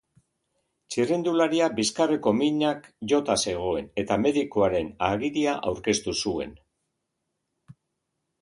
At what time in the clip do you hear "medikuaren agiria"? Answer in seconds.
4.25-5.55